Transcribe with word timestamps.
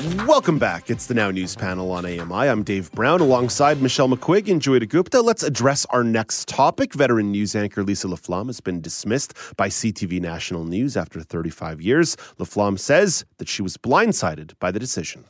Welcome 0.00 0.58
back. 0.58 0.88
It's 0.88 1.06
the 1.06 1.12
Now 1.12 1.30
News 1.30 1.54
panel 1.54 1.92
on 1.92 2.06
AMI. 2.06 2.48
I'm 2.48 2.62
Dave 2.62 2.90
Brown 2.92 3.20
alongside 3.20 3.82
Michelle 3.82 4.08
McQuigg 4.08 4.50
and 4.50 4.62
Joyita 4.62 4.88
Gupta. 4.88 5.20
Let's 5.20 5.42
address 5.42 5.84
our 5.90 6.02
next 6.02 6.48
topic. 6.48 6.94
Veteran 6.94 7.30
news 7.30 7.54
anchor 7.54 7.82
Lisa 7.82 8.08
LaFlamme 8.08 8.46
has 8.46 8.60
been 8.60 8.80
dismissed 8.80 9.34
by 9.58 9.68
CTV 9.68 10.18
National 10.18 10.64
News 10.64 10.96
after 10.96 11.20
35 11.20 11.82
years. 11.82 12.16
LaFlamme 12.38 12.78
says 12.78 13.26
that 13.36 13.48
she 13.50 13.60
was 13.60 13.76
blindsided 13.76 14.52
by 14.58 14.70
the 14.70 14.78
decision. 14.78 15.26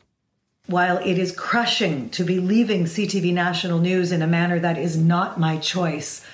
While 0.68 0.98
it 0.98 1.18
is 1.18 1.32
crushing 1.32 2.08
to 2.10 2.22
be 2.22 2.38
leaving 2.38 2.84
CTV 2.84 3.32
National 3.32 3.80
News 3.80 4.12
in 4.12 4.22
a 4.22 4.28
manner 4.28 4.60
that 4.60 4.78
is 4.78 4.96
not 4.96 5.40
my 5.40 5.56
choice, 5.56 6.24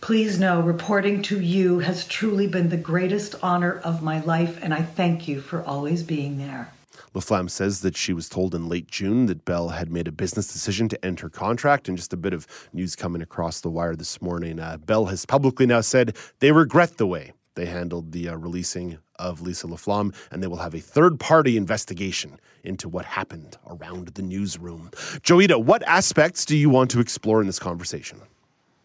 please 0.00 0.40
know 0.40 0.62
reporting 0.62 1.20
to 1.24 1.38
you 1.38 1.80
has 1.80 2.06
truly 2.06 2.46
been 2.46 2.70
the 2.70 2.78
greatest 2.78 3.34
honor 3.42 3.78
of 3.80 4.02
my 4.02 4.20
life, 4.20 4.58
and 4.62 4.72
I 4.72 4.80
thank 4.80 5.28
you 5.28 5.42
for 5.42 5.62
always 5.62 6.02
being 6.02 6.38
there. 6.38 6.73
LaFlamme 7.14 7.48
says 7.48 7.80
that 7.82 7.96
she 7.96 8.12
was 8.12 8.28
told 8.28 8.54
in 8.54 8.68
late 8.68 8.88
June 8.88 9.26
that 9.26 9.44
Bell 9.44 9.68
had 9.68 9.90
made 9.90 10.08
a 10.08 10.12
business 10.12 10.52
decision 10.52 10.88
to 10.88 11.04
end 11.04 11.20
her 11.20 11.30
contract. 11.30 11.88
And 11.88 11.96
just 11.96 12.12
a 12.12 12.16
bit 12.16 12.34
of 12.34 12.46
news 12.72 12.96
coming 12.96 13.22
across 13.22 13.60
the 13.60 13.70
wire 13.70 13.94
this 13.94 14.20
morning. 14.20 14.58
Uh, 14.58 14.78
Bell 14.78 15.06
has 15.06 15.24
publicly 15.24 15.66
now 15.66 15.80
said 15.80 16.16
they 16.40 16.50
regret 16.50 16.96
the 16.96 17.06
way 17.06 17.32
they 17.54 17.66
handled 17.66 18.12
the 18.12 18.28
uh, 18.28 18.36
releasing 18.36 18.98
of 19.20 19.40
Lisa 19.40 19.68
LaFlamme, 19.68 20.12
and 20.32 20.42
they 20.42 20.48
will 20.48 20.56
have 20.56 20.74
a 20.74 20.80
third 20.80 21.20
party 21.20 21.56
investigation 21.56 22.40
into 22.64 22.88
what 22.88 23.04
happened 23.04 23.56
around 23.68 24.08
the 24.08 24.22
newsroom. 24.22 24.90
Joyita, 25.20 25.62
what 25.62 25.82
aspects 25.84 26.44
do 26.44 26.56
you 26.56 26.68
want 26.68 26.90
to 26.90 27.00
explore 27.00 27.40
in 27.40 27.46
this 27.46 27.60
conversation? 27.60 28.20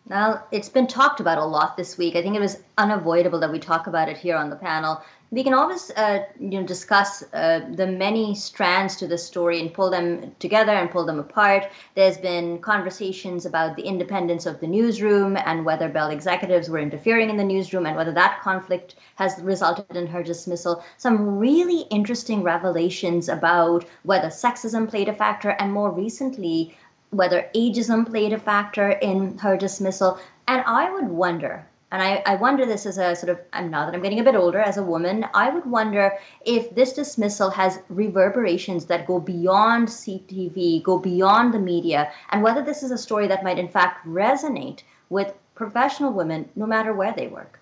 Now, 0.09 0.43
it's 0.51 0.69
been 0.69 0.87
talked 0.87 1.19
about 1.19 1.37
a 1.37 1.45
lot 1.45 1.77
this 1.77 1.97
week. 1.97 2.15
I 2.15 2.23
think 2.23 2.35
it 2.35 2.41
was 2.41 2.63
unavoidable 2.77 3.39
that 3.41 3.51
we 3.51 3.59
talk 3.59 3.85
about 3.87 4.09
it 4.09 4.17
here 4.17 4.35
on 4.35 4.49
the 4.49 4.55
panel 4.55 5.03
we 5.31 5.43
can 5.43 5.53
always 5.53 5.91
uh, 5.91 6.25
you 6.39 6.59
know 6.59 6.63
discuss 6.63 7.23
uh, 7.33 7.61
the 7.73 7.85
many 7.85 8.33
strands 8.33 8.95
to 8.95 9.07
the 9.07 9.17
story 9.17 9.59
and 9.59 9.73
pull 9.73 9.89
them 9.89 10.33
together 10.39 10.71
and 10.71 10.89
pull 10.89 11.05
them 11.05 11.19
apart. 11.19 11.69
There's 11.95 12.17
been 12.17 12.59
conversations 12.59 13.45
about 13.45 13.75
the 13.75 13.83
independence 13.83 14.47
of 14.47 14.59
the 14.59 14.67
newsroom 14.67 15.37
and 15.45 15.65
whether 15.65 15.87
Bell 15.87 16.09
executives 16.09 16.69
were 16.69 16.79
interfering 16.79 17.29
in 17.29 17.37
the 17.37 17.43
newsroom 17.43 17.85
and 17.85 17.95
whether 17.95 18.13
that 18.13 18.41
conflict 18.41 18.95
has 19.15 19.39
resulted 19.41 19.95
in 19.95 20.07
her 20.07 20.23
dismissal. 20.23 20.83
Some 20.97 21.37
really 21.37 21.81
interesting 21.91 22.41
revelations 22.41 23.29
about 23.29 23.85
whether 24.03 24.29
sexism 24.29 24.89
played 24.89 25.09
a 25.09 25.13
factor 25.13 25.51
and 25.51 25.71
more 25.71 25.91
recently 25.91 26.75
whether 27.11 27.49
ageism 27.55 28.05
played 28.05 28.33
a 28.33 28.39
factor 28.39 28.89
in 28.89 29.37
her 29.39 29.57
dismissal. 29.57 30.19
And 30.47 30.63
I 30.65 30.89
would 30.89 31.07
wonder 31.07 31.65
and 31.91 32.03
I, 32.03 32.21
I 32.25 32.35
wonder 32.35 32.67
this 32.67 32.85
as 32.85 32.99
a 32.99 33.15
sort 33.15 33.31
of 33.31 33.69
now 33.69 33.85
that 33.85 33.95
I'm 33.95 34.03
getting 34.03 34.19
a 34.19 34.23
bit 34.23 34.35
older 34.35 34.59
as 34.59 34.77
a 34.77 34.83
woman, 34.83 35.25
I 35.33 35.49
would 35.49 35.65
wonder 35.65 36.13
if 36.45 36.73
this 36.75 36.93
dismissal 36.93 37.49
has 37.49 37.79
reverberations 37.89 38.85
that 38.85 39.07
go 39.07 39.19
beyond 39.19 39.87
CTV, 39.87 40.83
go 40.83 40.99
beyond 40.99 41.51
the 41.51 41.59
media, 41.59 42.11
and 42.29 42.43
whether 42.43 42.61
this 42.61 42.83
is 42.83 42.91
a 42.91 42.97
story 42.97 43.27
that 43.27 43.43
might 43.43 43.57
in 43.57 43.67
fact 43.67 44.05
resonate 44.05 44.83
with 45.09 45.33
professional 45.55 46.13
women 46.13 46.47
no 46.55 46.67
matter 46.67 46.93
where 46.93 47.11
they 47.11 47.27
work. 47.27 47.58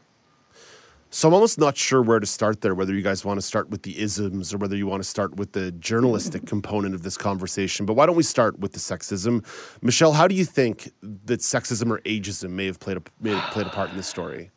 So 1.09 1.27
I'm 1.27 1.33
almost 1.33 1.57
not 1.57 1.77
sure 1.77 2.01
where 2.01 2.19
to 2.19 2.25
start 2.25 2.61
there, 2.61 2.75
whether 2.75 2.93
you 2.93 3.01
guys 3.01 3.23
want 3.23 3.39
to 3.39 3.45
start 3.45 3.69
with 3.69 3.83
the 3.83 3.97
isms 3.99 4.53
or 4.53 4.57
whether 4.57 4.75
you 4.75 4.87
want 4.87 5.01
to 5.01 5.07
start 5.07 5.37
with 5.37 5.53
the 5.53 5.71
journalistic 5.73 6.45
component 6.45 6.93
of 6.93 7.03
this 7.03 7.17
conversation. 7.17 7.85
But 7.85 7.93
why 7.93 8.05
don't 8.05 8.17
we 8.17 8.23
start 8.23 8.59
with 8.59 8.73
the 8.73 8.79
sexism? 8.79 9.45
Michelle, 9.81 10.11
how 10.13 10.27
do 10.27 10.35
you 10.35 10.43
think 10.43 10.91
that 11.01 11.39
sexism 11.39 11.89
or 11.91 11.99
ageism 11.99 12.51
may 12.51 12.65
have 12.65 12.79
played 12.79 12.97
a, 12.97 13.01
may 13.21 13.33
have 13.33 13.51
played 13.51 13.67
a 13.67 13.69
part 13.69 13.89
in 13.89 13.97
this 13.97 14.07
story? 14.07 14.51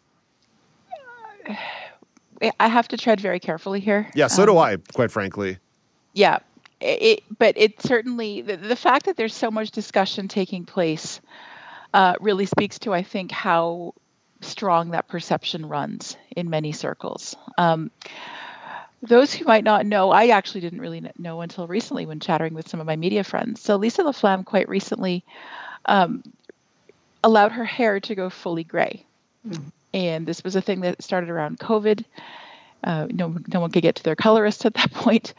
I 2.58 2.68
have 2.68 2.88
to 2.88 2.96
tread 2.96 3.20
very 3.20 3.38
carefully 3.38 3.80
here. 3.80 4.10
Yeah, 4.14 4.26
so 4.26 4.42
um, 4.42 4.48
do 4.48 4.58
I, 4.58 4.76
quite 4.94 5.10
frankly. 5.10 5.58
Yeah, 6.14 6.38
it, 6.80 7.22
but 7.38 7.56
it 7.58 7.80
certainly, 7.82 8.40
the, 8.40 8.56
the, 8.56 8.76
fact 8.76 9.04
that 9.06 9.16
there's 9.16 9.34
so 9.34 9.50
much 9.50 9.70
discussion 9.70 10.26
taking 10.26 10.64
place 10.64 11.20
uh, 11.92 12.14
really 12.18 12.46
speaks 12.46 12.78
to, 12.80 12.94
I 12.94 13.02
think, 13.02 13.30
how 13.30 13.94
strong 14.40 14.90
that 14.90 15.08
perception 15.08 15.66
runs 15.66 16.16
in 16.36 16.50
many 16.50 16.72
circles. 16.72 17.36
Um, 17.58 17.90
those 19.02 19.32
who 19.32 19.44
might 19.44 19.64
not 19.64 19.86
know, 19.86 20.10
I 20.10 20.28
actually 20.28 20.60
didn't 20.60 20.80
really 20.80 21.10
know 21.18 21.40
until 21.40 21.66
recently 21.66 22.06
when 22.06 22.20
chattering 22.20 22.54
with 22.54 22.68
some 22.68 22.80
of 22.80 22.86
my 22.86 22.96
media 22.96 23.24
friends. 23.24 23.60
So 23.60 23.76
Lisa 23.76 24.02
LaFlamme 24.02 24.44
quite 24.44 24.68
recently 24.68 25.24
um, 25.86 26.22
allowed 27.24 27.52
her 27.52 27.64
hair 27.64 28.00
to 28.00 28.14
go 28.14 28.28
fully 28.28 28.64
gray. 28.64 29.04
Mm-hmm. 29.46 29.68
And 29.92 30.26
this 30.26 30.44
was 30.44 30.54
a 30.54 30.60
thing 30.60 30.82
that 30.82 31.02
started 31.02 31.30
around 31.30 31.58
COVID. 31.58 32.04
Uh, 32.84 33.06
no, 33.10 33.36
no 33.52 33.60
one 33.60 33.70
could 33.70 33.82
get 33.82 33.96
to 33.96 34.02
their 34.02 34.16
colorist 34.16 34.64
at 34.64 34.74
that 34.74 34.92
point. 34.94 35.34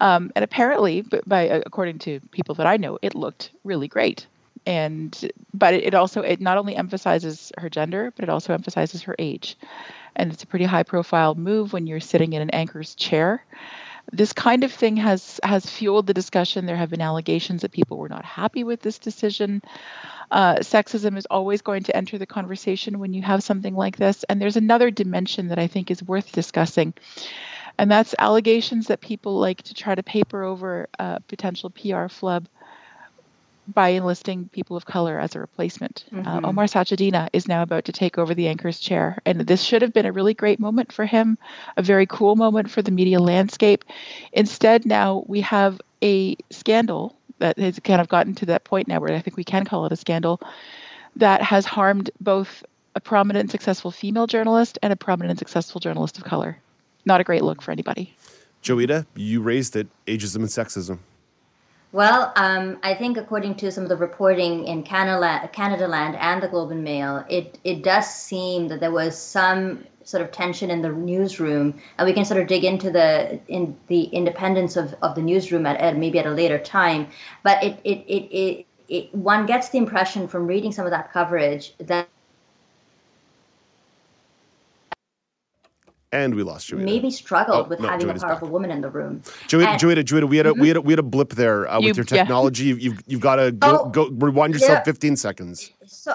Um, 0.00 0.32
and 0.34 0.44
apparently, 0.44 1.04
by 1.26 1.42
according 1.42 2.00
to 2.00 2.20
people 2.32 2.56
that 2.56 2.66
I 2.66 2.76
know, 2.76 2.98
it 3.02 3.14
looked 3.14 3.50
really 3.64 3.88
great 3.88 4.26
and 4.66 5.30
but 5.54 5.74
it 5.74 5.94
also 5.94 6.22
it 6.22 6.40
not 6.40 6.58
only 6.58 6.76
emphasizes 6.76 7.52
her 7.58 7.70
gender 7.70 8.12
but 8.16 8.24
it 8.24 8.28
also 8.28 8.52
emphasizes 8.52 9.02
her 9.02 9.14
age. 9.18 9.56
And 10.16 10.32
it's 10.32 10.42
a 10.42 10.46
pretty 10.46 10.64
high 10.64 10.82
profile 10.82 11.34
move 11.34 11.72
when 11.72 11.86
you're 11.86 12.00
sitting 12.00 12.32
in 12.32 12.42
an 12.42 12.50
anchor's 12.50 12.94
chair. 12.94 13.44
This 14.12 14.32
kind 14.32 14.64
of 14.64 14.72
thing 14.72 14.96
has 14.96 15.40
has 15.42 15.68
fueled 15.68 16.06
the 16.06 16.14
discussion. 16.14 16.66
There 16.66 16.76
have 16.76 16.90
been 16.90 17.00
allegations 17.00 17.62
that 17.62 17.72
people 17.72 17.98
were 17.98 18.08
not 18.08 18.24
happy 18.24 18.64
with 18.64 18.80
this 18.80 18.98
decision. 18.98 19.62
Uh, 20.30 20.56
sexism 20.56 21.16
is 21.16 21.26
always 21.26 21.62
going 21.62 21.84
to 21.84 21.96
enter 21.96 22.18
the 22.18 22.26
conversation 22.26 22.98
when 22.98 23.12
you 23.12 23.22
have 23.22 23.42
something 23.42 23.74
like 23.74 23.96
this. 23.96 24.24
And 24.24 24.40
there's 24.40 24.56
another 24.56 24.90
dimension 24.90 25.48
that 25.48 25.58
i 25.58 25.66
think 25.66 25.90
is 25.90 26.02
worth 26.02 26.32
discussing. 26.32 26.94
And 27.78 27.90
that's 27.90 28.14
allegations 28.18 28.86
that 28.86 29.00
people 29.00 29.38
like 29.38 29.62
to 29.62 29.74
try 29.74 29.94
to 29.94 30.02
paper 30.02 30.42
over 30.42 30.88
a 30.98 31.20
potential 31.28 31.70
pr 31.70 32.08
flub 32.08 32.48
by 33.68 33.90
enlisting 33.90 34.48
people 34.48 34.76
of 34.76 34.86
color 34.86 35.18
as 35.18 35.34
a 35.34 35.40
replacement. 35.40 36.04
Uh, 36.12 36.16
mm-hmm. 36.16 36.44
Uh, 36.44 36.48
Omar 36.48 36.66
Sachedina 36.66 37.28
is 37.32 37.48
now 37.48 37.62
about 37.62 37.84
to 37.86 37.92
take 37.92 38.18
over 38.18 38.34
the 38.34 38.48
anchor's 38.48 38.78
chair, 38.78 39.18
and 39.24 39.40
this 39.40 39.62
should 39.62 39.82
have 39.82 39.92
been 39.92 40.06
a 40.06 40.12
really 40.12 40.34
great 40.34 40.60
moment 40.60 40.92
for 40.92 41.06
him, 41.06 41.38
a 41.76 41.82
very 41.82 42.06
cool 42.06 42.36
moment 42.36 42.70
for 42.70 42.82
the 42.82 42.90
media 42.90 43.18
landscape. 43.18 43.84
Instead, 44.32 44.86
now 44.86 45.24
we 45.26 45.40
have 45.40 45.80
a 46.02 46.36
scandal 46.50 47.16
that 47.38 47.58
has 47.58 47.78
kind 47.80 48.00
of 48.00 48.08
gotten 48.08 48.34
to 48.34 48.46
that 48.46 48.64
point 48.64 48.88
now 48.88 49.00
where 49.00 49.14
I 49.14 49.20
think 49.20 49.36
we 49.36 49.44
can 49.44 49.64
call 49.64 49.86
it 49.86 49.92
a 49.92 49.96
scandal 49.96 50.40
that 51.16 51.42
has 51.42 51.64
harmed 51.64 52.10
both 52.20 52.64
a 52.94 53.00
prominent 53.00 53.42
and 53.42 53.50
successful 53.50 53.90
female 53.90 54.26
journalist 54.26 54.78
and 54.82 54.92
a 54.92 54.96
prominent 54.96 55.30
and 55.30 55.38
successful 55.38 55.80
journalist 55.80 56.16
of 56.18 56.24
color. 56.24 56.58
Not 57.04 57.20
a 57.20 57.24
great 57.24 57.42
look 57.42 57.62
for 57.62 57.72
anybody. 57.72 58.14
Joyita, 58.62 59.06
you 59.14 59.42
raised 59.42 59.76
it 59.76 59.86
ageism 60.06 60.36
and 60.36 60.46
sexism. 60.46 60.98
Well, 61.96 62.30
um, 62.36 62.78
I 62.82 62.92
think 62.92 63.16
according 63.16 63.54
to 63.54 63.72
some 63.72 63.82
of 63.84 63.88
the 63.88 63.96
reporting 63.96 64.66
in 64.66 64.82
Canada, 64.82 65.48
Canadaland 65.54 66.14
and 66.20 66.42
the 66.42 66.48
Globe 66.48 66.70
and 66.70 66.84
Mail, 66.84 67.24
it, 67.30 67.58
it 67.64 67.82
does 67.82 68.06
seem 68.06 68.68
that 68.68 68.80
there 68.80 68.90
was 68.90 69.16
some 69.18 69.82
sort 70.04 70.22
of 70.22 70.30
tension 70.30 70.70
in 70.70 70.82
the 70.82 70.90
newsroom, 70.90 71.80
and 71.96 72.06
we 72.06 72.12
can 72.12 72.26
sort 72.26 72.38
of 72.38 72.48
dig 72.48 72.64
into 72.64 72.90
the 72.90 73.40
in 73.48 73.74
the 73.86 74.02
independence 74.12 74.76
of, 74.76 74.94
of 75.00 75.14
the 75.14 75.22
newsroom 75.22 75.64
at, 75.64 75.80
at 75.80 75.96
maybe 75.96 76.18
at 76.18 76.26
a 76.26 76.30
later 76.30 76.58
time. 76.58 77.08
But 77.42 77.64
it 77.64 77.80
it, 77.82 78.04
it, 78.06 78.24
it 78.30 78.66
it 78.90 79.14
one 79.14 79.46
gets 79.46 79.70
the 79.70 79.78
impression 79.78 80.28
from 80.28 80.46
reading 80.46 80.72
some 80.72 80.84
of 80.84 80.90
that 80.90 81.14
coverage 81.14 81.72
that 81.78 82.10
and 86.22 86.34
we 86.34 86.42
lost 86.42 86.70
Joyita. 86.70 86.84
Maybe 86.84 87.10
struggled 87.10 87.66
oh, 87.66 87.68
with 87.68 87.80
no, 87.80 87.88
having 87.88 88.06
Joyita's 88.06 88.22
a 88.22 88.26
powerful 88.26 88.48
back. 88.48 88.52
woman 88.52 88.70
in 88.70 88.80
the 88.80 88.90
room. 88.90 89.22
Joyita, 89.48 89.66
and, 89.66 89.80
Joyita, 89.80 90.04
Joyita, 90.04 90.28
we 90.28 90.36
had 90.36 90.46
a 90.46 90.52
mm-hmm. 90.52 90.60
we 90.60 90.68
had 90.68 90.76
a, 90.76 90.80
we 90.80 90.92
had 90.92 90.98
a 90.98 91.02
blip 91.04 91.30
there 91.30 91.68
uh, 91.68 91.80
with 91.80 91.96
your 91.96 92.04
technology. 92.04 92.66
Yeah. 92.66 92.74
You've 92.78 93.02
you've 93.06 93.20
got 93.20 93.36
to 93.36 93.52
go, 93.52 93.78
oh, 93.84 93.88
go 93.90 94.08
rewind 94.08 94.54
yourself 94.54 94.78
yeah. 94.78 94.84
15 94.84 95.16
seconds. 95.16 95.72
So. 95.86 96.14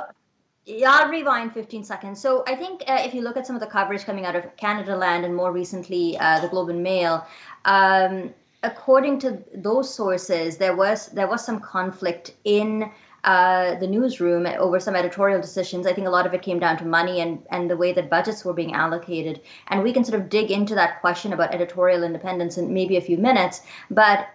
Yeah, 0.64 0.92
I'll 0.92 1.10
rewind 1.10 1.54
15 1.54 1.84
seconds. 1.84 2.22
So 2.22 2.44
I 2.48 2.56
think 2.56 2.84
uh, 2.88 3.02
if 3.02 3.16
you 3.16 3.22
look 3.22 3.36
at 3.36 3.48
some 3.48 3.56
of 3.56 3.62
the 3.62 3.68
coverage 3.68 4.06
coming 4.06 4.26
out 4.26 4.36
of 4.36 4.56
Canadaland 4.58 5.26
and 5.26 5.36
more 5.36 5.52
recently 5.52 6.18
uh, 6.20 6.40
the 6.40 6.48
Globe 6.48 6.70
and 6.70 6.84
Mail, 6.84 7.26
um, 7.66 8.32
according 8.62 9.20
to 9.20 9.44
those 9.56 9.92
sources, 9.94 10.58
there 10.58 10.76
was 10.76 11.08
there 11.08 11.28
was 11.28 11.44
some 11.44 11.60
conflict 11.60 12.36
in 12.44 12.92
uh, 13.24 13.76
the 13.76 13.88
newsroom 13.88 14.46
over 14.46 14.80
some 14.80 14.96
editorial 14.96 15.42
decisions. 15.42 15.86
I 15.86 15.94
think 15.94 16.08
a 16.08 16.12
lot 16.12 16.26
of 16.26 16.34
it 16.34 16.42
came 16.42 16.60
down 16.60 16.78
to 16.78 16.86
money 16.86 17.22
and, 17.22 17.44
and 17.52 17.70
the 17.70 17.78
way 17.78 17.94
that 17.94 18.10
budgets 18.10 18.44
were 18.44 18.54
being 18.54 18.74
allocated. 18.74 19.42
And 19.68 19.84
we 19.84 19.94
can 19.94 20.04
sort 20.04 20.20
of 20.20 20.30
dig 20.30 20.50
into 20.52 20.76
that 20.76 21.02
question 21.02 21.34
about 21.34 21.54
editorial 21.54 22.04
independence 22.04 22.58
in 22.58 22.74
maybe 22.74 22.98
a 22.98 23.02
few 23.02 23.18
minutes. 23.18 23.62
But 23.90 24.28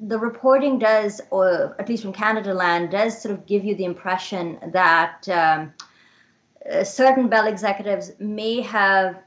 the 0.00 0.18
reporting 0.18 0.78
does, 0.78 1.20
or 1.30 1.74
at 1.78 1.88
least 1.88 2.02
from 2.02 2.12
Canadaland, 2.12 2.90
does 2.90 3.20
sort 3.20 3.34
of 3.34 3.46
give 3.46 3.64
you 3.64 3.74
the 3.74 3.84
impression 3.84 4.58
that 4.72 5.26
um, 5.28 5.72
uh, 6.70 6.84
certain 6.84 7.28
Bell 7.28 7.46
executives 7.46 8.12
may 8.18 8.60
have 8.60 9.22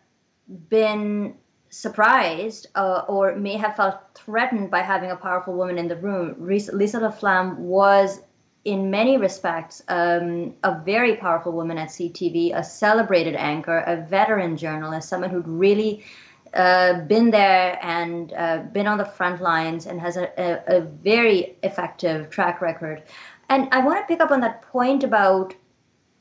been 0.70 1.36
surprised 1.70 2.68
uh, 2.76 3.04
or 3.08 3.36
may 3.36 3.58
have 3.58 3.76
felt 3.76 4.00
threatened 4.16 4.72
by 4.72 4.80
having 4.80 5.12
a 5.12 5.16
powerful 5.16 5.54
woman 5.54 5.78
in 5.78 5.88
the 5.88 5.96
room. 5.96 6.36
Lisa 6.40 7.00
Laflamme 7.00 7.58
was, 7.58 8.22
in 8.68 8.92
many 8.92 9.16
respects, 9.16 9.82
um, 9.88 10.54
a 10.66 10.78
very 10.84 11.16
powerful 11.16 11.54
woman 11.54 11.78
at 11.78 11.88
CTV, 11.88 12.54
a 12.54 12.62
celebrated 12.62 13.34
anchor, 13.36 13.78
a 13.88 13.96
veteran 13.96 14.58
journalist, 14.58 15.08
someone 15.08 15.30
who'd 15.30 15.48
really 15.48 16.04
uh, 16.54 17.00
been 17.06 17.32
there 17.32 17.80
and 17.82 18.34
uh, 18.34 18.58
been 18.74 18.86
on 18.86 18.98
the 18.98 19.06
front 19.06 19.42
lines 19.42 19.86
and 19.86 20.02
has 20.02 20.18
a, 20.18 20.30
a, 20.38 20.80
a 20.80 20.82
very 20.82 21.56
effective 21.64 22.30
track 22.30 22.60
record. 22.60 23.04
And 23.48 23.70
I 23.72 23.80
want 23.80 24.02
to 24.02 24.06
pick 24.06 24.20
up 24.20 24.32
on 24.32 24.42
that 24.42 24.62
point 24.64 25.06
about 25.06 25.56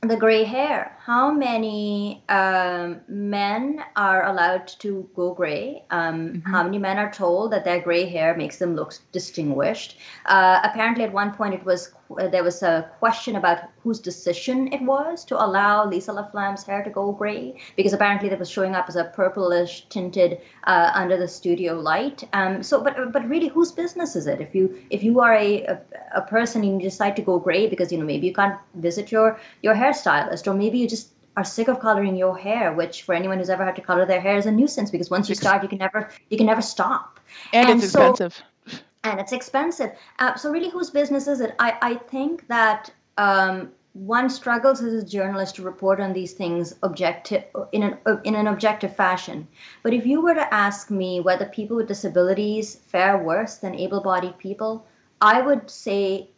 the 0.03 0.17
gray 0.17 0.45
hair. 0.45 0.96
How 1.07 1.31
many 1.31 2.25
um, 2.29 3.01
men 3.07 3.81
are 3.95 4.27
allowed 4.27 4.67
to 4.81 5.09
go 5.15 5.35
gray? 5.35 5.85
Um, 5.93 6.17
mm-hmm. 6.17 6.51
How 6.51 6.65
many 6.65 6.79
men 6.79 6.99
are 6.99 7.13
told 7.13 7.53
that 7.53 7.65
their 7.65 7.81
gray 7.81 8.07
hair 8.07 8.37
makes 8.37 8.59
them 8.59 8.75
look 8.75 8.93
distinguished? 9.13 9.99
Uh, 10.25 10.59
apparently, 10.65 11.05
at 11.05 11.13
one 11.13 11.33
point, 11.33 11.55
it 11.55 11.65
was 11.65 11.93
uh, 12.11 12.29
there 12.29 12.43
was 12.43 12.63
a 12.63 12.91
question 12.99 13.37
about 13.37 13.59
whose 13.83 14.01
decision 14.01 14.73
it 14.73 14.83
was 14.83 15.25
to 15.25 15.45
allow 15.45 15.87
Lisa 15.87 16.13
Laflamme's 16.13 16.65
hair 16.65 16.83
to 16.83 16.91
go 16.91 17.13
gray 17.13 17.57
because 17.77 17.93
apparently 17.93 18.29
that 18.29 18.39
was 18.39 18.51
showing 18.51 18.75
up 18.75 18.89
as 18.89 18.97
a 18.97 19.05
purplish 19.05 19.87
tinted 19.89 20.41
uh, 20.65 20.91
under 20.95 21.17
the 21.17 21.29
studio 21.29 21.75
light. 21.75 22.25
Um, 22.33 22.63
so, 22.63 22.83
but 22.83 23.13
but 23.13 23.29
really, 23.29 23.49
whose 23.49 23.71
business 23.71 24.17
is 24.17 24.27
it? 24.27 24.41
If 24.41 24.55
you 24.55 24.77
if 24.91 25.05
you 25.05 25.21
are 25.21 25.35
a, 25.35 25.65
a, 25.67 25.81
a 26.17 26.23
person 26.23 26.65
and 26.65 26.83
you 26.83 26.89
decide 26.89 27.15
to 27.17 27.23
go 27.23 27.39
gray 27.39 27.69
because 27.69 27.93
you 27.93 27.99
know 27.99 28.05
maybe 28.05 28.27
you 28.27 28.35
can't 28.35 28.59
visit 28.75 29.13
your 29.13 29.39
your 29.63 29.75
hairstylist 29.75 30.47
or 30.47 30.55
maybe 30.55 30.79
you 30.79 30.89
just 30.89 30.96
are 31.37 31.45
sick 31.45 31.69
of 31.69 31.81
coloring 31.81 32.17
your 32.17 32.37
hair, 32.37 32.73
which 32.73 33.03
for 33.03 33.15
anyone 33.15 33.39
who's 33.39 33.51
ever 33.51 33.65
had 33.65 33.77
to 33.77 33.83
color 33.83 34.07
their 34.07 34.21
hair 34.21 34.37
is 34.37 34.47
a 34.47 34.53
nuisance 34.53 34.91
because 34.91 35.11
once 35.11 35.29
you 35.29 35.35
start, 35.35 35.63
you 35.63 35.69
can 35.69 35.79
never 35.79 36.11
you 36.31 36.37
can 36.37 36.47
never 36.47 36.63
stop. 36.63 37.21
And, 37.53 37.69
and 37.69 37.83
it's 37.83 37.93
so, 37.93 38.11
expensive 38.11 38.43
and 39.07 39.21
it's 39.21 39.33
expensive. 39.33 39.93
Uh, 40.19 40.35
so 40.35 40.51
really, 40.51 40.69
whose 40.69 40.91
business 40.91 41.29
is 41.29 41.41
it? 41.41 41.55
I, 41.59 41.79
I 41.81 41.95
think 41.95 42.47
that 42.49 42.91
um, 43.19 43.71
one 43.93 44.29
struggles 44.29 44.83
as 44.83 44.93
a 44.93 45.07
journalist 45.07 45.57
to 45.57 45.63
report 45.63 46.01
on 46.01 46.13
these 46.13 46.33
things 46.33 46.75
objective 46.83 47.45
in 47.73 47.83
an 47.83 47.99
in 48.25 48.35
an 48.35 48.49
objective 48.49 48.95
fashion. 48.95 49.47
But 49.83 49.95
if 49.95 50.05
you 50.07 50.21
were 50.21 50.35
to 50.35 50.55
ask 50.55 50.91
me 50.91 51.21
whether 51.21 51.47
people 51.47 51.77
with 51.77 51.89
disabilities 51.89 52.75
fare 52.75 53.19
worse 53.19 53.57
than 53.57 53.75
able-bodied 53.75 54.39
people, 54.39 54.87
I 55.21 55.41
would 55.41 55.71
say 55.71 56.29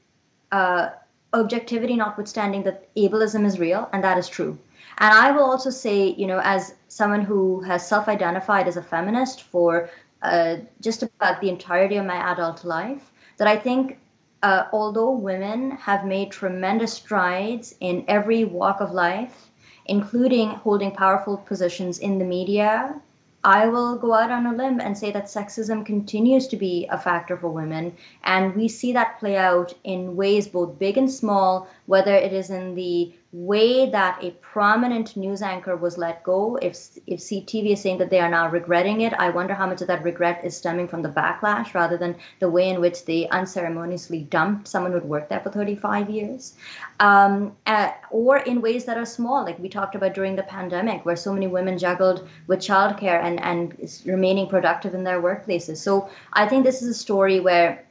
uh, 0.53 0.91
objectivity 1.33 1.97
notwithstanding 1.97 2.63
that 2.65 2.95
ableism 2.95 3.45
is 3.45 3.59
real 3.59 3.89
and 3.93 4.05
that 4.05 4.19
is 4.19 4.29
true. 4.29 4.59
And 4.99 5.15
I 5.15 5.31
will 5.31 5.45
also 5.45 5.71
say, 5.71 6.09
you 6.09 6.27
know, 6.27 6.41
as 6.43 6.75
someone 6.89 7.23
who 7.23 7.61
has 7.63 7.87
self-identified 7.87 8.69
as 8.69 8.77
a 8.77 8.83
feminist 8.83 9.43
for 9.43 9.91
uh, 10.23 10.57
just 10.81 11.03
about 11.03 11.41
the 11.41 11.49
entirety 11.49 11.97
of 11.97 12.07
my 12.07 12.17
adult 12.33 12.65
life 12.65 13.13
that 13.37 13.47
I 13.47 13.57
think 13.57 13.99
uh, 14.43 14.65
although 14.73 15.11
women 15.11 15.73
have 15.73 16.05
made 16.05 16.31
tremendous 16.31 16.93
strides 16.93 17.75
in 17.81 18.05
every 18.09 18.45
walk 18.45 18.81
of 18.81 18.93
life, 18.93 19.51
including 19.87 20.51
holding 20.51 20.91
powerful 20.93 21.37
positions 21.37 21.99
in 21.99 22.19
the 22.19 22.25
media, 22.25 23.01
I 23.45 23.69
will 23.69 23.97
go 23.97 24.15
out 24.15 24.31
on 24.31 24.47
a 24.47 24.55
limb 24.55 24.81
and 24.81 24.99
say 24.99 25.13
that 25.13 25.27
sexism 25.27 25.87
continues 25.87 26.49
to 26.49 26.57
be 26.57 26.87
a 26.91 26.99
factor 26.99 27.37
for 27.37 27.49
women. 27.49 27.97
And 28.25 28.55
we 28.55 28.69
see 28.69 28.93
that 28.93 29.19
play 29.21 29.37
out 29.37 29.75
in 29.85 30.17
ways 30.17 30.49
both 30.49 30.79
big 30.79 30.99
and 30.99 31.11
small, 31.11 31.69
whether 31.89 32.15
it 32.15 32.35
is 32.35 32.51
in 32.51 32.75
the 32.75 33.11
way 33.33 33.89
that 33.91 34.23
a 34.23 34.31
prominent 34.43 35.17
news 35.17 35.41
anchor 35.41 35.75
was 35.75 35.97
let 35.97 36.23
go. 36.23 36.57
If 36.61 36.77
if 37.07 37.21
CTV 37.21 37.73
is 37.73 37.81
saying 37.81 37.97
that 37.99 38.11
they 38.11 38.21
are 38.21 38.29
now 38.29 38.51
regretting 38.51 39.01
it, 39.01 39.15
I 39.15 39.31
wonder 39.31 39.55
how 39.55 39.67
much 39.67 39.81
of 39.81 39.89
that 39.89 40.05
regret 40.05 40.45
is 40.45 40.55
stemming 40.55 40.89
from 40.89 41.01
the 41.01 41.09
backlash 41.09 41.73
rather 41.73 41.97
than 41.97 42.17
the 42.41 42.51
way 42.51 42.69
in 42.69 42.83
which 42.83 43.07
they 43.07 43.27
unceremoniously 43.29 44.21
dumped 44.21 44.69
someone 44.69 44.93
who'd 44.93 45.05
worked 45.05 45.31
there 45.31 45.41
for 45.41 45.51
35 45.51 46.11
years, 46.11 46.55
um, 47.01 47.57
uh, 47.65 47.91
or 48.11 48.37
in 48.37 48.61
ways 48.61 48.85
that 48.85 48.99
are 48.99 49.07
small, 49.07 49.43
like 49.45 49.59
we 49.59 49.71
talked 49.71 49.95
about 49.95 50.13
during 50.13 50.37
the 50.37 50.43
pandemic, 50.43 51.07
where 51.07 51.17
so 51.17 51.33
many 51.33 51.47
women 51.47 51.79
juggled 51.79 52.29
with 52.49 52.61
childcare 52.61 53.23
and 53.23 53.41
and 53.41 54.03
remaining 54.05 54.47
productive 54.47 54.93
in 54.93 55.05
their 55.05 55.23
workplaces. 55.23 55.79
So 55.79 56.11
I 56.35 56.47
think 56.47 56.65
this 56.65 56.83
is 56.83 56.89
a 56.89 57.01
story 57.07 57.41
where 57.41 57.88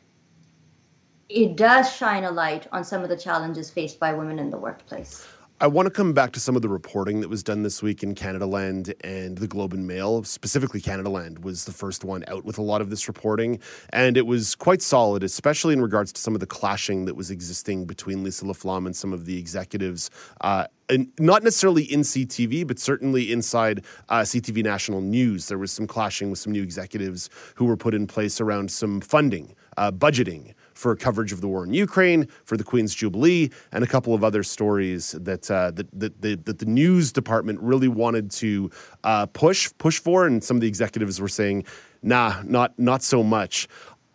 it 1.29 1.55
does 1.55 1.93
shine 1.93 2.23
a 2.23 2.31
light 2.31 2.67
on 2.71 2.83
some 2.83 3.03
of 3.03 3.09
the 3.09 3.17
challenges 3.17 3.69
faced 3.69 3.99
by 3.99 4.13
women 4.13 4.39
in 4.39 4.49
the 4.49 4.57
workplace. 4.57 5.27
I 5.59 5.65
want 5.65 5.87
to 5.87 5.89
come 5.89 6.13
back 6.13 6.33
to 6.33 6.39
some 6.39 6.55
of 6.55 6.61
the 6.61 6.69
reporting 6.69 7.21
that 7.21 7.29
was 7.29 7.41
done 7.41 7.63
this 7.63 7.81
week 7.81 8.03
in 8.03 8.13
Canadaland 8.13 8.93
and 9.01 9.39
the 9.39 9.47
Globe 9.47 9.73
and 9.73 9.87
Mail. 9.87 10.23
Specifically, 10.23 10.79
Canadaland 10.79 11.41
was 11.41 11.65
the 11.65 11.71
first 11.71 12.03
one 12.03 12.23
out 12.27 12.45
with 12.45 12.59
a 12.59 12.61
lot 12.61 12.79
of 12.79 12.91
this 12.91 13.07
reporting, 13.07 13.59
and 13.89 14.17
it 14.17 14.27
was 14.27 14.53
quite 14.53 14.83
solid, 14.83 15.23
especially 15.23 15.73
in 15.73 15.81
regards 15.81 16.13
to 16.13 16.21
some 16.21 16.35
of 16.35 16.41
the 16.41 16.45
clashing 16.45 17.05
that 17.05 17.15
was 17.15 17.31
existing 17.31 17.85
between 17.85 18.23
Lisa 18.23 18.45
Laflamme 18.45 18.85
and 18.85 18.95
some 18.95 19.13
of 19.13 19.25
the 19.25 19.39
executives. 19.39 20.11
Uh, 20.41 20.67
and 20.89 21.11
not 21.19 21.41
necessarily 21.41 21.91
in 21.91 22.01
CTV, 22.01 22.67
but 22.67 22.77
certainly 22.77 23.31
inside 23.31 23.83
uh, 24.09 24.19
CTV 24.19 24.63
National 24.63 25.01
News. 25.01 25.47
There 25.47 25.57
was 25.57 25.71
some 25.71 25.87
clashing 25.87 26.29
with 26.29 26.37
some 26.37 26.53
new 26.53 26.61
executives 26.61 27.31
who 27.55 27.65
were 27.65 27.77
put 27.77 27.95
in 27.95 28.05
place 28.05 28.39
around 28.39 28.69
some 28.69 29.01
funding, 29.01 29.55
uh, 29.77 29.91
budgeting, 29.91 30.53
for 30.77 30.95
coverage 30.95 31.33
of 31.33 31.41
the 31.41 31.47
war 31.47 31.63
in 31.65 31.73
Ukraine, 31.73 32.27
for 32.45 32.55
the 32.55 32.63
Queen's 32.63 32.93
Jubilee, 32.93 33.49
and 33.71 33.83
a 33.83 33.87
couple 33.87 34.13
of 34.13 34.23
other 34.23 34.43
stories 34.43 35.11
that 35.11 35.49
uh, 35.49 35.71
that, 35.71 35.87
that, 35.99 36.21
that, 36.21 36.45
that, 36.45 36.59
the 36.59 36.65
news 36.65 37.11
department 37.11 37.59
really 37.61 37.87
wanted 37.87 38.29
to 38.31 38.69
uh, 39.03 39.25
push 39.25 39.69
push 39.79 39.99
for, 39.99 40.25
and 40.27 40.43
some 40.43 40.57
of 40.57 40.61
the 40.61 40.67
executives 40.67 41.19
were 41.19 41.27
saying, 41.27 41.65
"Nah, 42.03 42.41
not 42.45 42.77
not 42.77 43.01
so 43.01 43.23
much." 43.23 43.67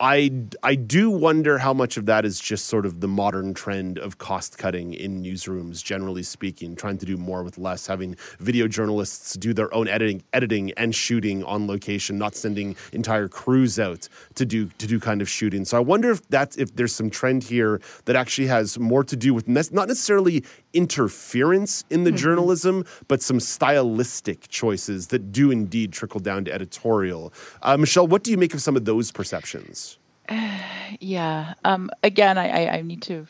I, 0.03 0.31
I 0.63 0.75
do 0.75 1.09
wonder 1.09 1.57
how 1.57 1.73
much 1.73 1.95
of 1.95 2.07
that 2.07 2.25
is 2.25 2.37
just 2.37 2.65
sort 2.65 2.85
of 2.85 2.99
the 2.99 3.07
modern 3.07 3.53
trend 3.53 3.97
of 3.97 4.17
cost 4.17 4.57
cutting 4.57 4.93
in 4.93 5.23
newsrooms, 5.23 5.81
generally 5.81 6.23
speaking, 6.23 6.75
trying 6.75 6.97
to 6.97 7.05
do 7.05 7.15
more 7.15 7.41
with 7.41 7.57
less, 7.57 7.87
having 7.87 8.17
video 8.37 8.67
journalists 8.67 9.35
do 9.35 9.53
their 9.53 9.73
own 9.73 9.87
editing, 9.87 10.21
editing 10.33 10.73
and 10.73 10.93
shooting 10.93 11.41
on 11.45 11.67
location, 11.67 12.17
not 12.17 12.35
sending 12.35 12.75
entire 12.91 13.29
crews 13.29 13.79
out 13.79 14.09
to 14.35 14.45
do 14.45 14.65
to 14.77 14.87
do 14.87 14.99
kind 14.99 15.21
of 15.21 15.29
shooting. 15.29 15.63
So 15.63 15.77
I 15.77 15.79
wonder 15.79 16.11
if 16.11 16.27
that's 16.27 16.57
if 16.57 16.75
there's 16.75 16.93
some 16.93 17.09
trend 17.09 17.45
here 17.45 17.79
that 18.03 18.17
actually 18.17 18.47
has 18.47 18.77
more 18.77 19.05
to 19.05 19.15
do 19.15 19.33
with 19.33 19.47
ne- 19.47 19.61
not 19.71 19.87
necessarily 19.87 20.43
interference 20.73 21.83
in 21.89 22.03
the 22.03 22.09
mm-hmm. 22.09 22.17
journalism, 22.17 22.85
but 23.07 23.21
some 23.21 23.39
stylistic 23.39 24.47
choices 24.49 25.07
that 25.07 25.31
do 25.31 25.51
indeed 25.51 25.93
trickle 25.93 26.19
down 26.19 26.45
to 26.45 26.53
editorial. 26.53 27.33
Uh, 27.61 27.77
Michelle, 27.77 28.07
what 28.07 28.23
do 28.23 28.31
you 28.31 28.37
make 28.37 28.53
of 28.53 28.61
some 28.61 28.75
of 28.75 28.85
those 28.85 29.11
perceptions? 29.11 29.97
yeah. 30.99 31.53
Um, 31.63 31.89
again, 32.01 32.37
I, 32.37 32.65
I, 32.65 32.73
I, 32.77 32.81
need 32.81 33.01
to 33.03 33.27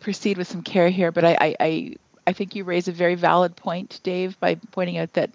proceed 0.00 0.36
with 0.36 0.48
some 0.48 0.62
care 0.62 0.90
here, 0.90 1.10
but 1.10 1.24
I, 1.24 1.56
I, 1.60 1.96
I 2.26 2.32
think 2.32 2.54
you 2.54 2.64
raise 2.64 2.88
a 2.88 2.92
very 2.92 3.14
valid 3.14 3.56
point, 3.56 4.00
Dave, 4.02 4.38
by 4.38 4.56
pointing 4.72 4.98
out 4.98 5.14
that 5.14 5.30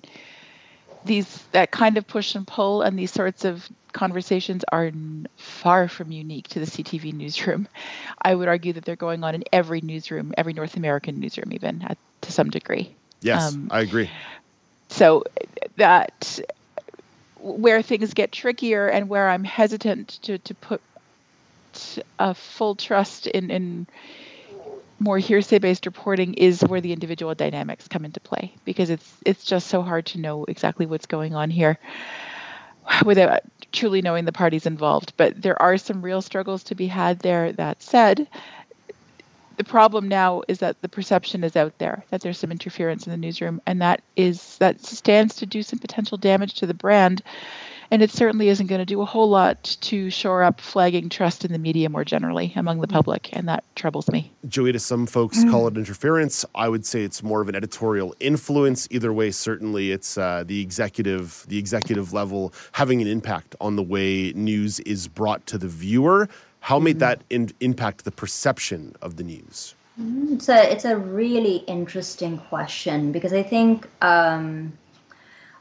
these 1.07 1.43
that 1.51 1.71
kind 1.71 1.97
of 1.97 2.05
push 2.07 2.35
and 2.35 2.45
pull 2.45 2.81
and 2.81 2.97
these 2.97 3.11
sorts 3.11 3.45
of 3.45 3.67
conversations 3.93 4.63
are 4.71 4.91
far 5.37 5.87
from 5.87 6.11
unique 6.11 6.47
to 6.49 6.59
the 6.59 6.65
CTV 6.65 7.13
newsroom. 7.13 7.67
I 8.21 8.35
would 8.35 8.47
argue 8.47 8.73
that 8.73 8.85
they're 8.85 8.95
going 8.95 9.23
on 9.23 9.33
in 9.35 9.43
every 9.51 9.81
newsroom, 9.81 10.33
every 10.37 10.53
North 10.53 10.77
American 10.77 11.19
newsroom, 11.19 11.51
even 11.53 11.81
at, 11.83 11.97
to 12.21 12.31
some 12.31 12.49
degree. 12.49 12.93
Yes, 13.21 13.53
um, 13.53 13.69
I 13.71 13.81
agree. 13.81 14.09
So 14.89 15.23
that 15.77 16.39
where 17.39 17.81
things 17.81 18.13
get 18.13 18.31
trickier 18.31 18.87
and 18.87 19.09
where 19.09 19.29
I'm 19.29 19.43
hesitant 19.43 20.19
to, 20.23 20.37
to 20.39 20.53
put 20.55 20.81
a 22.19 22.33
full 22.33 22.75
trust 22.75 23.27
in, 23.27 23.51
in 23.51 23.87
more 24.99 25.17
hearsay 25.17 25.59
based 25.59 25.85
reporting 25.85 26.33
is 26.33 26.61
where 26.61 26.81
the 26.81 26.93
individual 26.93 27.35
dynamics 27.35 27.87
come 27.87 28.05
into 28.05 28.19
play 28.19 28.53
because 28.65 28.89
it's 28.89 29.17
it's 29.25 29.43
just 29.43 29.67
so 29.67 29.81
hard 29.81 30.05
to 30.05 30.19
know 30.19 30.45
exactly 30.45 30.85
what's 30.85 31.05
going 31.05 31.35
on 31.35 31.49
here 31.49 31.77
without 33.05 33.41
truly 33.71 34.01
knowing 34.01 34.25
the 34.25 34.31
parties 34.31 34.65
involved 34.65 35.13
but 35.17 35.39
there 35.41 35.61
are 35.61 35.77
some 35.77 36.01
real 36.01 36.21
struggles 36.21 36.63
to 36.63 36.75
be 36.75 36.87
had 36.87 37.19
there 37.19 37.51
that 37.51 37.81
said 37.83 38.27
the 39.57 39.63
problem 39.63 40.07
now 40.07 40.43
is 40.47 40.59
that 40.59 40.81
the 40.81 40.89
perception 40.89 41.43
is 41.43 41.55
out 41.55 41.77
there 41.79 42.03
that 42.09 42.21
there's 42.21 42.37
some 42.37 42.51
interference 42.51 43.05
in 43.05 43.11
the 43.11 43.17
newsroom, 43.17 43.59
and 43.65 43.81
that 43.81 44.01
is 44.15 44.57
that 44.59 44.85
stands 44.85 45.35
to 45.37 45.45
do 45.45 45.63
some 45.63 45.79
potential 45.79 46.17
damage 46.17 46.53
to 46.55 46.67
the 46.67 46.75
brand. 46.75 47.23
And 47.89 48.01
it 48.01 48.11
certainly 48.11 48.49
isn't 48.49 48.67
going 48.67 48.79
to 48.79 48.85
do 48.85 49.01
a 49.01 49.05
whole 49.05 49.29
lot 49.29 49.63
to 49.81 50.09
shore 50.09 50.43
up 50.43 50.59
flagging 50.59 51.09
trust 51.09 51.45
in 51.45 51.51
the 51.51 51.59
media 51.59 51.89
more 51.89 52.03
generally 52.03 52.53
among 52.55 52.81
the 52.81 52.87
public, 52.87 53.29
and 53.33 53.47
that 53.47 53.63
troubles 53.75 54.09
me. 54.09 54.31
Joyita, 54.47 54.81
some 54.81 55.05
folks 55.05 55.37
mm. 55.37 55.49
call 55.49 55.67
it 55.67 55.77
interference. 55.77 56.45
I 56.55 56.69
would 56.69 56.85
say 56.85 57.03
it's 57.03 57.23
more 57.23 57.41
of 57.41 57.49
an 57.49 57.55
editorial 57.55 58.15
influence. 58.19 58.87
Either 58.91 59.13
way, 59.13 59.31
certainly 59.31 59.91
it's 59.91 60.17
uh, 60.17 60.43
the 60.45 60.61
executive, 60.61 61.45
the 61.47 61.57
executive 61.57 62.13
level 62.13 62.53
having 62.73 63.01
an 63.01 63.07
impact 63.07 63.55
on 63.61 63.75
the 63.75 63.83
way 63.83 64.33
news 64.33 64.79
is 64.81 65.07
brought 65.07 65.45
to 65.47 65.57
the 65.57 65.67
viewer. 65.67 66.27
How 66.59 66.79
mm-hmm. 66.79 66.99
that 66.99 67.21
in, 67.29 67.51
impact 67.61 68.03
the 68.03 68.11
perception 68.11 68.95
of 69.01 69.15
the 69.15 69.23
news? 69.23 69.75
Mm, 69.99 70.33
it's 70.33 70.49
a 70.49 70.71
it's 70.71 70.85
a 70.85 70.97
really 70.97 71.57
interesting 71.67 72.37
question 72.37 73.11
because 73.11 73.33
I 73.33 73.43
think. 73.43 73.87
Um, 74.01 74.73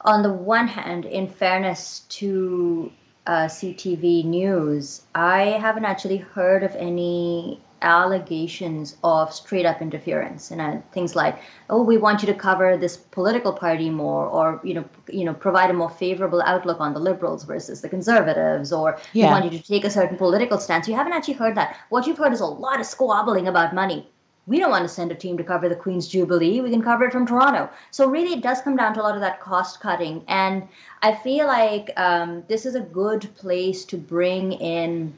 on 0.03 0.23
the 0.23 0.33
one 0.33 0.69
hand, 0.69 1.05
in 1.05 1.29
fairness 1.29 2.01
to 2.09 2.93
uh, 3.27 3.47
CTV 3.47 4.25
News, 4.25 5.03
I 5.15 5.59
haven't 5.61 5.85
actually 5.85 6.19
heard 6.19 6.63
of 6.63 6.75
any 6.77 7.61
allegations 7.83 8.97
of 9.05 9.33
straight 9.33 9.67
up 9.67 9.83
interference 9.83 10.51
and 10.51 10.61
uh, 10.61 10.79
things 10.93 11.15
like 11.15 11.39
oh 11.69 11.83
we 11.83 11.99
want 11.99 12.23
you 12.23 12.27
to 12.27 12.33
cover 12.33 12.75
this 12.77 12.97
political 12.97 13.53
party 13.53 13.91
more 13.91 14.27
or 14.27 14.59
you 14.65 14.73
know 14.73 14.85
you 15.11 15.25
know 15.27 15.35
provide 15.35 15.69
a 15.69 15.75
more 15.75 15.91
favorable 15.91 16.41
outlook 16.43 16.81
on 16.81 16.95
the 16.95 16.99
liberals 16.99 17.45
versus 17.45 17.83
the 17.83 17.89
conservatives 17.89 18.73
or 18.73 18.99
yeah. 19.13 19.27
we 19.27 19.31
want 19.31 19.45
you 19.45 19.59
to 19.59 19.63
take 19.63 19.85
a 19.85 19.91
certain 19.91 20.17
political 20.17 20.59
stance. 20.59 20.89
You 20.89 20.95
haven't 20.95 21.13
actually 21.13 21.35
heard 21.35 21.55
that. 21.57 21.77
What 21.91 22.07
you've 22.07 22.19
heard 22.19 22.33
is 22.33 22.41
a 22.41 22.47
lot 22.47 22.81
of 22.81 22.87
squabbling 22.87 23.47
about 23.47 23.75
money 23.75 24.09
we 24.47 24.61
don't 24.61 24.71
want 24.71 24.85
to 24.85 24.89
send 24.89 25.11
a 25.11 25.15
team 25.15 25.37
to 25.37 25.45
cover 25.45 25.69
the 25.69 25.75
Queen's 25.75 26.07
Jubilee. 26.07 26.61
We 26.61 26.71
can 26.71 26.83
cover 26.83 27.05
it 27.05 27.13
from 27.13 27.27
Toronto. 27.27 27.69
So 27.91 28.09
really, 28.09 28.35
it 28.35 28.43
does 28.43 28.61
come 28.61 28.77
down 28.77 28.95
to 28.95 29.01
a 29.01 29.03
lot 29.03 29.15
of 29.15 29.21
that 29.21 29.41
cost 29.41 29.81
cutting, 29.81 30.25
and 30.29 30.67
I 31.03 31.15
feel 31.15 31.47
like 31.47 31.91
um, 31.97 32.45
this 32.49 32.65
is 32.65 32.75
a 32.75 32.81
good 32.81 33.29
place 33.37 33.85
to 33.87 33.97
bring 33.97 34.53
in. 34.53 35.17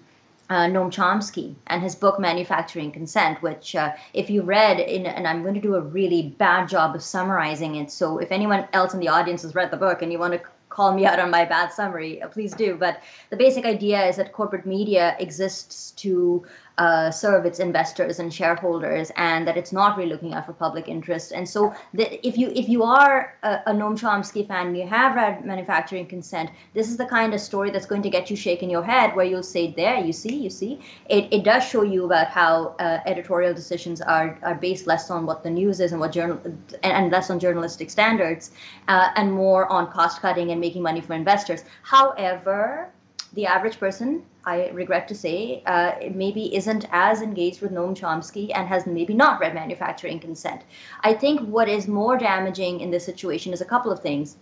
Uh, 0.50 0.64
Noam 0.66 0.90
Chomsky 0.90 1.54
and 1.66 1.82
his 1.82 1.94
book 1.94 2.18
Manufacturing 2.18 2.90
Consent, 2.90 3.42
which, 3.42 3.76
uh, 3.76 3.92
if 4.14 4.30
you 4.30 4.40
read, 4.40 4.80
in, 4.80 5.04
and 5.04 5.28
I'm 5.28 5.42
going 5.42 5.52
to 5.52 5.60
do 5.60 5.74
a 5.74 5.82
really 5.82 6.34
bad 6.38 6.70
job 6.70 6.94
of 6.94 7.02
summarizing 7.02 7.74
it. 7.74 7.90
So, 7.90 8.16
if 8.16 8.32
anyone 8.32 8.66
else 8.72 8.94
in 8.94 9.00
the 9.00 9.08
audience 9.08 9.42
has 9.42 9.54
read 9.54 9.70
the 9.70 9.76
book 9.76 10.00
and 10.00 10.10
you 10.10 10.18
want 10.18 10.32
to 10.32 10.40
call 10.70 10.94
me 10.94 11.04
out 11.04 11.18
on 11.18 11.30
my 11.30 11.44
bad 11.44 11.72
summary, 11.72 12.22
uh, 12.22 12.28
please 12.28 12.54
do. 12.54 12.76
But 12.76 13.02
the 13.30 13.36
basic 13.36 13.66
idea 13.66 14.06
is 14.06 14.16
that 14.16 14.32
corporate 14.32 14.64
media 14.64 15.16
exists 15.18 15.90
to 16.02 16.46
uh, 16.78 17.10
serve 17.10 17.44
its 17.44 17.58
investors 17.58 18.18
and 18.20 18.32
shareholders, 18.32 19.10
and 19.16 19.46
that 19.46 19.56
it's 19.56 19.72
not 19.72 19.96
really 19.96 20.08
looking 20.10 20.32
out 20.32 20.46
for 20.46 20.52
public 20.52 20.88
interest. 20.88 21.32
And 21.32 21.48
so, 21.48 21.74
the, 21.92 22.26
if 22.26 22.38
you 22.38 22.52
if 22.54 22.68
you 22.68 22.84
are 22.84 23.34
a, 23.42 23.60
a 23.66 23.72
Noam 23.72 23.98
Chomsky 23.98 24.46
fan, 24.46 24.68
and 24.68 24.76
you 24.76 24.86
have 24.86 25.16
read 25.16 25.44
Manufacturing 25.44 26.06
Consent, 26.06 26.50
this 26.74 26.88
is 26.88 26.96
the 26.96 27.06
kind 27.06 27.34
of 27.34 27.40
story 27.40 27.70
that's 27.70 27.86
going 27.86 28.02
to 28.02 28.10
get 28.10 28.30
you 28.30 28.36
shaking 28.36 28.70
your 28.70 28.84
head, 28.84 29.14
where 29.16 29.26
you'll 29.26 29.42
say, 29.42 29.74
"There, 29.76 29.98
you 29.98 30.12
see, 30.12 30.36
you 30.36 30.50
see." 30.50 30.80
It, 31.08 31.26
it 31.32 31.44
does 31.44 31.64
show 31.64 31.82
you 31.82 32.04
about 32.04 32.28
how 32.28 32.76
uh, 32.78 33.00
editorial 33.06 33.54
decisions 33.54 34.00
are 34.00 34.38
are 34.42 34.54
based 34.54 34.86
less 34.86 35.10
on 35.10 35.26
what 35.26 35.42
the 35.42 35.50
news 35.50 35.80
is 35.80 35.92
and 35.92 36.00
what 36.00 36.12
journal 36.12 36.40
and, 36.44 36.76
and 36.82 37.10
less 37.10 37.28
on 37.30 37.38
journalistic 37.40 37.90
standards, 37.90 38.52
uh, 38.86 39.08
and 39.16 39.32
more 39.32 39.66
on 39.66 39.90
cost 39.90 40.20
cutting 40.20 40.52
and 40.52 40.60
making 40.60 40.82
money 40.82 41.00
for 41.00 41.14
investors. 41.14 41.64
However, 41.82 42.90
the 43.34 43.46
average 43.46 43.78
person 43.78 44.22
I 44.48 44.70
regret 44.70 45.08
to 45.08 45.14
say, 45.14 45.62
uh, 45.66 45.92
maybe 46.14 46.56
isn't 46.56 46.86
as 46.90 47.20
engaged 47.20 47.60
with 47.60 47.70
Noam 47.70 47.94
Chomsky 47.94 48.50
and 48.54 48.66
has 48.66 48.86
maybe 48.86 49.12
not 49.12 49.40
read 49.40 49.54
Manufacturing 49.54 50.18
Consent. 50.20 50.62
I 51.02 51.12
think 51.12 51.40
what 51.40 51.68
is 51.68 51.86
more 51.86 52.16
damaging 52.16 52.80
in 52.80 52.90
this 52.90 53.04
situation 53.04 53.52
is 53.52 53.60
a 53.60 53.66
couple 53.66 53.92
of 53.92 54.00
things. 54.00 54.36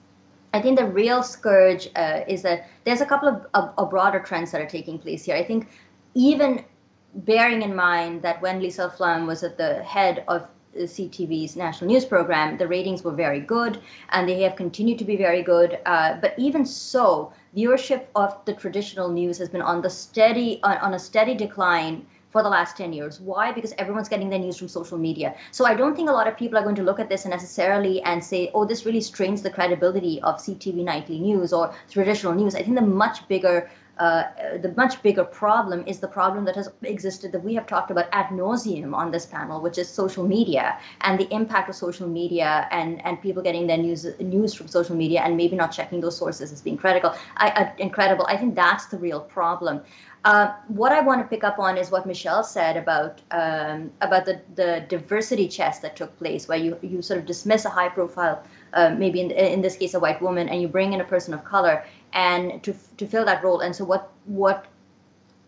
I 0.54 0.62
think 0.62 0.78
the 0.78 0.86
real 0.86 1.24
scourge 1.24 1.88
uh, 1.96 2.20
is 2.28 2.42
that 2.42 2.68
there's 2.84 3.00
a 3.00 3.06
couple 3.06 3.28
of, 3.28 3.46
of, 3.76 3.90
broader 3.90 4.20
trends 4.20 4.52
that 4.52 4.60
are 4.60 4.68
taking 4.68 4.98
place 4.98 5.24
here. 5.24 5.34
I 5.34 5.42
think 5.42 5.68
even 6.14 6.64
bearing 7.14 7.62
in 7.62 7.74
mind 7.74 8.22
that 8.22 8.40
when 8.40 8.60
Lisa 8.60 8.92
Flum 8.96 9.26
was 9.26 9.42
at 9.42 9.58
the 9.58 9.82
head 9.82 10.24
of 10.28 10.46
CTV's 10.84 11.56
national 11.56 11.88
news 11.88 12.04
program, 12.04 12.56
the 12.58 12.68
ratings 12.68 13.02
were 13.02 13.12
very 13.12 13.40
good 13.40 13.80
and 14.10 14.28
they 14.28 14.42
have 14.42 14.56
continued 14.56 14.98
to 14.98 15.04
be 15.04 15.16
very 15.16 15.42
good. 15.42 15.78
Uh, 15.86 16.16
but 16.20 16.34
even 16.38 16.64
so, 16.64 17.32
viewership 17.56 18.04
of 18.14 18.36
the 18.44 18.52
traditional 18.52 19.08
news 19.08 19.38
has 19.38 19.48
been 19.48 19.62
on 19.62 19.82
the 19.82 19.90
steady 19.90 20.60
on, 20.62 20.76
on 20.78 20.94
a 20.94 20.98
steady 20.98 21.34
decline 21.34 22.06
for 22.36 22.42
the 22.42 22.48
last 22.50 22.76
10 22.76 22.92
years. 22.92 23.18
Why? 23.18 23.50
Because 23.50 23.72
everyone's 23.78 24.10
getting 24.10 24.28
their 24.28 24.38
news 24.38 24.58
from 24.58 24.68
social 24.68 24.98
media. 24.98 25.34
So 25.52 25.64
I 25.64 25.74
don't 25.74 25.96
think 25.96 26.10
a 26.10 26.12
lot 26.12 26.28
of 26.28 26.36
people 26.36 26.58
are 26.58 26.62
going 26.62 26.74
to 26.74 26.82
look 26.82 27.00
at 27.00 27.08
this 27.08 27.24
and 27.24 27.30
necessarily 27.32 28.02
and 28.02 28.22
say, 28.22 28.50
oh, 28.52 28.66
this 28.66 28.84
really 28.84 29.00
strains 29.00 29.40
the 29.40 29.48
credibility 29.48 30.20
of 30.20 30.36
CTV 30.36 30.84
nightly 30.84 31.18
news 31.18 31.54
or 31.54 31.74
traditional 31.90 32.34
news. 32.34 32.54
I 32.54 32.62
think 32.62 32.74
the 32.74 32.82
much 32.82 33.26
bigger 33.28 33.70
uh, 33.98 34.24
the 34.62 34.72
much 34.76 35.02
bigger 35.02 35.24
problem 35.24 35.82
is 35.86 36.00
the 36.00 36.08
problem 36.08 36.44
that 36.44 36.54
has 36.54 36.70
existed 36.82 37.32
that 37.32 37.42
we 37.42 37.54
have 37.54 37.66
talked 37.66 37.90
about 37.90 38.06
ad 38.12 38.26
nauseum 38.26 38.94
on 38.94 39.10
this 39.10 39.24
panel, 39.24 39.60
which 39.60 39.78
is 39.78 39.88
social 39.88 40.24
media 40.24 40.78
and 41.00 41.18
the 41.18 41.32
impact 41.32 41.68
of 41.68 41.74
social 41.74 42.06
media 42.06 42.68
and, 42.70 43.04
and 43.06 43.22
people 43.22 43.42
getting 43.42 43.66
their 43.66 43.78
news 43.78 44.06
news 44.20 44.52
from 44.52 44.68
social 44.68 44.94
media 44.94 45.20
and 45.22 45.36
maybe 45.36 45.56
not 45.56 45.72
checking 45.72 46.00
those 46.00 46.16
sources 46.16 46.52
as 46.52 46.60
being 46.60 46.76
critical. 46.76 47.14
I, 47.36 47.48
uh, 47.50 47.72
incredible. 47.78 48.26
I 48.28 48.36
think 48.36 48.54
that's 48.54 48.86
the 48.86 48.98
real 48.98 49.20
problem. 49.20 49.80
Uh, 50.26 50.52
what 50.66 50.90
I 50.90 51.00
want 51.02 51.20
to 51.22 51.28
pick 51.28 51.44
up 51.44 51.60
on 51.60 51.78
is 51.78 51.92
what 51.92 52.04
Michelle 52.04 52.42
said 52.42 52.76
about 52.76 53.22
um, 53.30 53.92
about 54.00 54.24
the, 54.24 54.40
the 54.56 54.84
diversity 54.88 55.46
chess 55.46 55.78
that 55.78 55.94
took 55.94 56.18
place, 56.18 56.48
where 56.48 56.58
you, 56.58 56.76
you 56.82 57.00
sort 57.00 57.20
of 57.20 57.26
dismiss 57.26 57.64
a 57.64 57.70
high 57.70 57.88
profile, 57.88 58.42
uh, 58.72 58.90
maybe 58.90 59.20
in, 59.20 59.30
in 59.30 59.62
this 59.62 59.76
case 59.76 59.94
a 59.94 60.00
white 60.00 60.20
woman, 60.20 60.48
and 60.48 60.60
you 60.60 60.66
bring 60.66 60.92
in 60.92 61.00
a 61.00 61.04
person 61.04 61.32
of 61.32 61.44
color, 61.44 61.84
and 62.16 62.62
to 62.64 62.74
to 62.96 63.06
fill 63.06 63.24
that 63.26 63.44
role. 63.44 63.60
And 63.60 63.76
so 63.76 63.84
what 63.84 64.10
what 64.24 64.66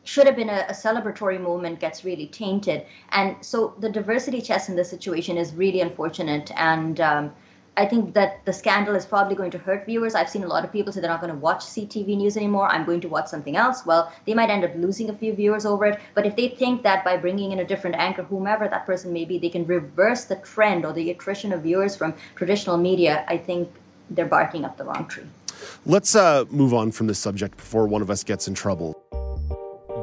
should 0.05 0.27
have 0.27 0.37
been 0.37 0.49
a, 0.49 0.65
a, 0.69 0.73
celebratory 0.73 1.39
moment 1.39 1.81
gets 1.81 2.03
really 2.03 2.27
tainted. 2.29 2.87
And 3.11 3.37
so 3.43 3.75
the 3.79 3.91
diversity 3.91 4.41
chess 4.41 4.71
in 4.71 4.77
this 4.77 4.89
situation 4.89 5.37
is 5.37 5.53
really 5.53 5.83
unfortunate. 5.83 6.51
And 6.57 6.99
um, 6.99 7.35
I 7.77 7.85
think 7.85 8.15
that 8.15 8.43
the 8.47 8.53
scandal 8.53 8.95
is 8.95 9.05
probably 9.05 9.37
going 9.37 9.51
to 9.51 9.59
hurt 9.59 9.85
viewers. 9.85 10.15
I've 10.15 10.31
seen 10.31 10.45
a 10.45 10.47
lot 10.47 10.65
of 10.65 10.73
people 10.73 10.93
say 10.93 11.01
they're 11.01 11.11
not 11.11 11.21
going 11.21 11.33
to 11.33 11.39
watch 11.39 11.61
CTV 11.61 12.17
news 12.17 12.39
anymore. 12.39 12.69
I'm 12.69 12.87
going 12.87 13.03
to 13.03 13.09
watch 13.09 13.29
something 13.29 13.57
else. 13.57 13.85
Well, 13.85 14.11
they 14.25 14.33
might 14.33 14.49
end 14.49 14.65
up 14.65 14.75
losing 14.77 15.11
a 15.11 15.15
few 15.15 15.35
viewers 15.35 15.67
over 15.67 15.85
it. 15.85 16.01
But 16.15 16.25
if 16.25 16.37
they 16.37 16.49
think 16.49 16.83
that 16.85 17.05
by 17.05 17.19
bringing 17.19 17.53
in 17.53 17.59
a 17.59 17.65
different 17.65 17.97
anchor, 17.97 18.23
whomever 18.23 18.67
that 18.67 18.87
person 18.87 19.13
may 19.13 19.27
be, 19.27 19.39
they 19.39 19.51
can 19.51 19.67
reverse 19.67 20.25
the 20.25 20.37
trend 20.37 20.87
or 20.87 20.95
the 20.95 21.11
attrition 21.11 21.53
of 21.53 21.63
viewers 21.63 21.97
from 21.97 22.15
traditional 22.35 22.79
media, 22.79 23.27
I 23.29 23.37
think 23.37 23.71
they're 24.09 24.27
barking 24.27 24.65
up 24.65 24.79
the 24.79 24.85
wrong 24.85 25.07
tree. 25.07 25.27
Let's 25.87 26.15
uh, 26.15 26.45
move 26.51 26.75
on 26.75 26.93
from 26.93 27.07
this 27.07 27.19
subject 27.19 27.57
before 27.57 27.87
one 27.87 28.03
of 28.03 28.11
us 28.11 28.25
gets 28.25 28.49
in 28.49 28.55
trouble. 28.55 29.01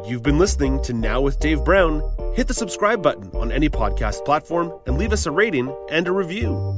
You've 0.08 0.24
been 0.24 0.38
listening 0.38 0.82
to 0.84 0.94
Now 0.94 1.22
with 1.22 1.40
Dave 1.40 1.64
Brown. 1.64 2.04
Hit 2.36 2.48
the 2.48 2.54
subscribe 2.54 3.02
button 3.02 3.30
on 3.34 3.52
any 3.52 3.70
podcast 3.70 4.24
platform 4.24 4.72
and 4.86 4.98
leave 4.98 5.14
us 5.14 5.26
a 5.26 5.32
rating 5.32 5.76
and 5.90 6.08
a 6.08 6.12
review. 6.12 6.78